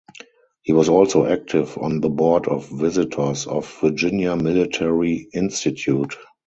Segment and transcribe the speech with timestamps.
[0.63, 6.17] He was also active on the Board of Visitors of Virginia Military Institute.